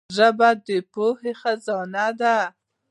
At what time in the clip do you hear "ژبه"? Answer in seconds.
0.15-0.49